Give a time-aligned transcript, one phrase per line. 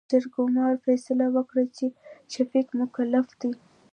[0.11, 1.85] جرګمارو فيصله وکړه چې،
[2.33, 3.51] شفيق مکلف دى.